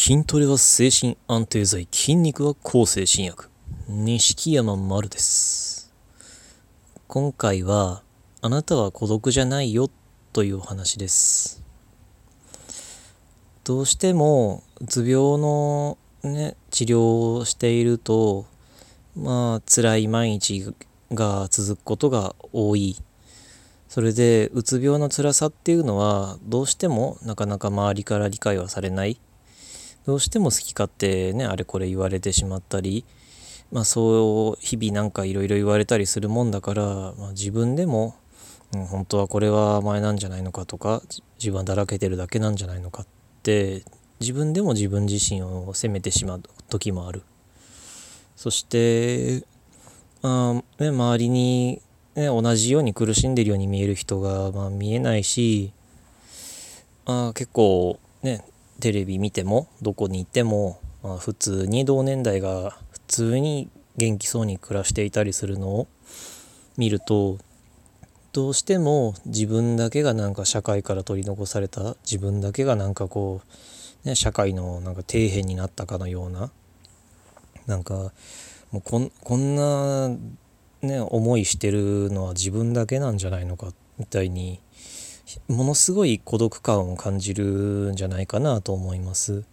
[0.00, 3.50] 筋トレは精神安定剤筋肉は抗精神薬。
[3.88, 5.92] 錦山丸です。
[7.08, 8.04] 今回は
[8.40, 9.90] あなたは孤独じゃないよ
[10.32, 11.64] というお話です。
[13.64, 18.46] どうしてもうつ病のね治療をしていると
[19.16, 20.64] まあ辛い毎日
[21.12, 22.94] が続くことが多い。
[23.88, 29.18] それでうつ病の辛さっていうのはどうしてもなかなか周りから理解はされない。
[30.08, 33.04] どうしても好き勝手ねあれこれ言われてしまったり
[33.70, 36.82] まあそう日々なんかいろいろ言われたりするもんだから、
[37.18, 38.16] まあ、自分でも、
[38.74, 41.02] うん、本当はこれは前なんじゃないのかとか
[41.38, 43.06] 自分はだらけてるだけなんじゃないのかっ
[43.42, 43.84] て
[44.18, 47.22] 自分でも自分自身を責めてしまう時もある。
[48.34, 49.44] そして
[50.22, 51.82] あ、ね、周りに
[52.14, 55.74] ね、同じように苦しんでるように見える人が、まあ、見えないし、
[57.04, 58.42] あ、結構ね
[58.80, 65.88] テレビ見てもどこに行っても、まあ、普通に同年代が普通に元気そうに暮らしていたりするのを
[66.76, 67.38] 見ると
[68.32, 73.40] どうしても自分だけがなんか社会から取り残された自分だけがなんかこ
[74.04, 76.50] う、ね、社会のなんか底辺になったかのような
[77.66, 78.12] なんか
[78.70, 80.08] もうこんこんな
[80.82, 84.60] ね思いしてるのは自分だけなんじゃないのかみたいに
[85.48, 89.44] ものすごい孤独感を感じるんじゃないかなと思います。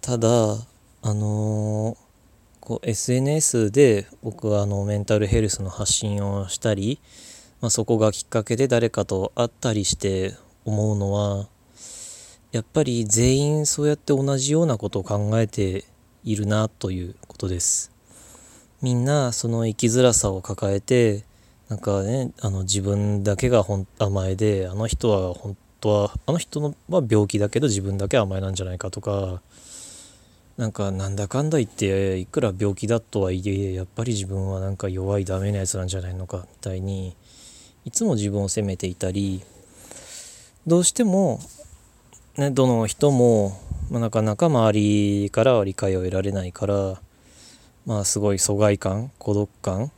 [0.00, 0.28] ただ
[1.02, 1.96] あの
[2.60, 7.00] こう SNS で僕はあのメンタルヘルスの発信をしたり、
[7.60, 11.46] まあ、そこがきっかけで誰かと会ったりして思うのは
[12.52, 15.84] やっぱり全員そうやって同じようなことを考えて
[16.24, 17.92] いるなということです。
[18.80, 21.25] みんなその生きづらさを抱えて
[21.68, 29.42] なんかねあの自分だけが本甘えであの人は本当はあの人のは病気だけど自分だけ甘えなんじゃないかとか
[30.56, 37.16] なんかなんだかんだ言っていくら病気だとはいえやっぱり自分はなんか弱いダメなやつなんじゃないのかみたいに
[37.84, 39.42] いつも自分を責めていたり
[40.66, 41.40] どうしても
[42.36, 43.60] ねどの人も、
[43.90, 47.00] まあ、なかなか周りからは理解を得られないから
[47.84, 49.90] まあすごい疎外感孤独感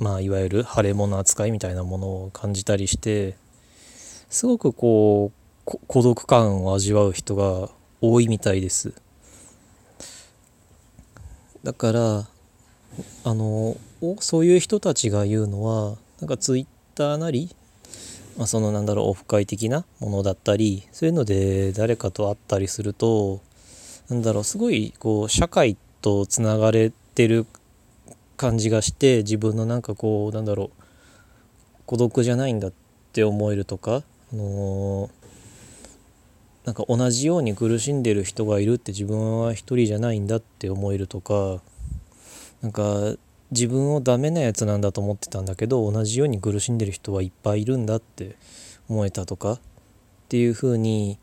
[0.00, 3.36] まあいわゆる腫れ物扱いみたいなものを感じたりして
[4.30, 5.30] すごくこ
[5.66, 7.68] う孤独感を味わう人が
[8.00, 8.94] 多いみたいです。
[11.62, 12.26] だから
[13.24, 13.76] あの
[14.20, 17.54] そういう人たちが言うのはなんかツイッターなり、
[18.38, 23.40] まあ、そのなんだろうオフ会的なものだったりそういうので誰かと会ったりすると
[24.08, 27.46] なんだろうすごいこう社会とつながれてる
[28.40, 30.82] 感じがして自分のなんかこうなんだろう
[31.84, 32.72] 孤独じゃないんだっ
[33.12, 33.96] て思えるとか、
[34.32, 35.10] あのー、
[36.64, 41.60] なんか同じように苦しんでる人がいるって自分は一人じゃないんだって思えるとか
[42.62, 43.14] なんか
[43.50, 48.36] 自分をダメなやつなんだと思ってたんだけど同じように苦しんでる人はいっぱいいるんだって
[48.88, 49.60] 思えたとかっ
[50.30, 51.18] ていうふうに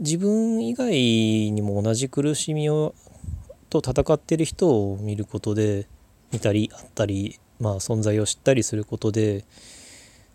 [0.00, 2.92] 自分以外にも同じ苦しみを
[3.70, 5.86] と戦ってる人を見ることで
[6.32, 9.44] 見たりあったりまあ存在を知ったりすることで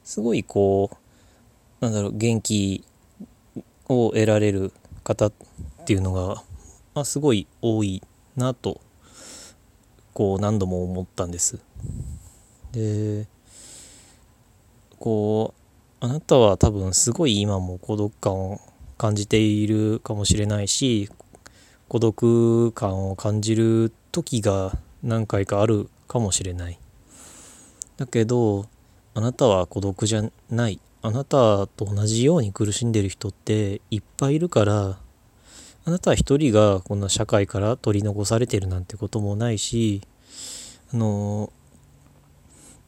[0.03, 2.83] すごいこうなんだろう元気
[3.87, 4.71] を得られる
[5.03, 5.33] 方っ
[5.85, 6.43] ていうのが、
[6.93, 8.01] まあ、すごい多い
[8.35, 8.79] なと
[10.13, 11.59] こう何度も思ったんです。
[12.71, 13.27] で
[14.99, 15.53] こ
[16.01, 18.61] うあなたは多分すごい今も孤独感を
[18.97, 21.09] 感じているかもしれないし
[21.87, 26.79] 孤独感を感じる時が何回かあるかもしれない。
[27.97, 28.67] だけど
[29.13, 30.79] あなたは孤独じゃない。
[31.03, 34.99] あなたと同じように苦しんでる人っていっぱいいるから
[35.83, 40.01] あなた一人がこんな社会から取り残されてるなんてこともないし
[40.93, 41.51] あの、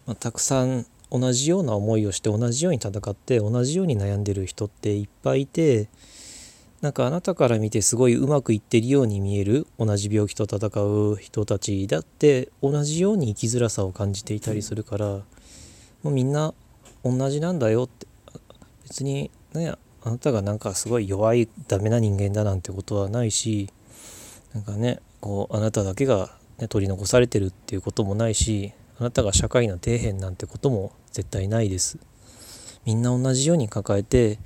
[0.05, 5.87] まあ、たくさん同じような思いをして同じように戦って同じように悩んでる人っていっぱいいて
[6.83, 15.23] なんかあなたから見てすごいうまくいってるように見える同じ病気と戦う人たちだって同じように生きづらさを感じていたりするからも
[16.03, 16.53] うみんな
[17.01, 18.05] 同じなんだよって
[18.83, 23.69] 別にねあなたがなんかすごい弱いダメな人間だなんてことはないし
[24.53, 31.97] なんかねこうあなただけが、ね、取り残されてるっていうこともないしあなたが社会の底辺なんてことも絶対ないです。
[32.83, 34.37] みんな同じように抱えて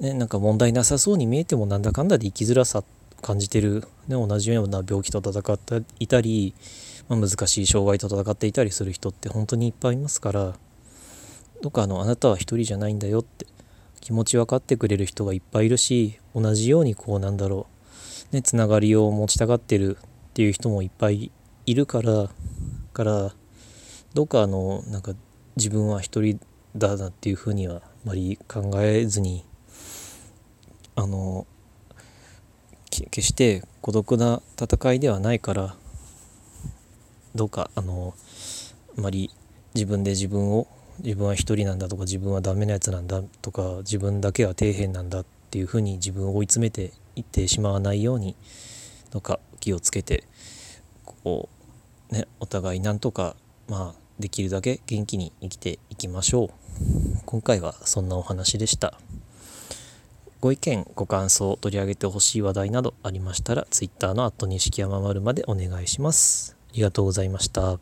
[0.00, 2.82] ね、なんか問題なさそうに見えてもなんだかんだで生きづらさ
[3.20, 6.54] 感じてる、ね、同じような病気と戦っていたり、
[7.08, 10.54] まあ、難しい障害と戦っていたりする人って本当にいっぱいいますから
[11.60, 13.46] どっかあのあなたは一人じゃないんだよって
[14.00, 17.66] 気持ち分かってくれる人がいっぱいいるし同じようにこうなんだろ
[18.32, 21.30] うねつながりを持ちたがってるっていう人もいっぱい
[21.66, 22.30] いるから
[22.94, 23.34] から
[24.14, 25.12] どうかあのなんか
[25.56, 26.40] 自分は一人
[26.74, 29.44] だなっていうふうにはあまり考えずに
[31.00, 31.46] あの
[32.90, 35.74] 決して孤独な戦いではないから
[37.34, 38.12] どうかあの
[38.98, 39.30] あまり
[39.74, 40.66] 自分で自分を
[41.02, 48.36] 自分は一人なんだとか自分はダメなやつなんだとか自分だけは底辺なんだっていうふうに自分を追い詰めていってしまわないように
[49.10, 50.24] どうか気をつけて
[51.06, 51.48] こ
[52.10, 53.36] うねお互いなんとか
[53.68, 56.50] まあできるだけ元気に生きていきましょう。
[57.24, 59.00] 今回はそんなお話でした。
[60.40, 67.78] ご意見ご感想取り上げてほしい話題などありましたら Twitter の錦山丸までお願いしますありがとうございました。